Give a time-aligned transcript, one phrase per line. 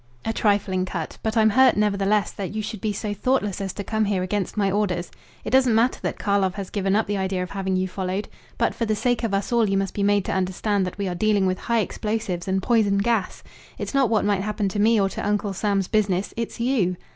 [0.25, 1.19] "A trifling cut.
[1.21, 4.57] But I'm hurt, nevertheless, that you should be so thoughtless as to come here against
[4.57, 5.11] my orders.
[5.45, 8.27] It doesn't matter that Karlov has given up the idea of having you followed.
[8.57, 11.07] But for the sake of us all you must be made to understand that we
[11.07, 13.43] are dealing with high explosives and poison gas.
[13.77, 16.33] It's not what might happen to me or to Uncle Sam's business.
[16.35, 16.97] It's you.